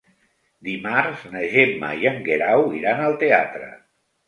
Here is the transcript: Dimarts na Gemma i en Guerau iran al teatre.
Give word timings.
Dimarts 0.69 1.25
na 1.35 1.43
Gemma 1.51 1.93
i 2.01 2.11
en 2.13 2.19
Guerau 2.31 2.67
iran 2.81 3.07
al 3.11 3.17
teatre. 3.27 3.71